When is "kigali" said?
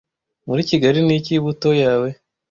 0.69-0.99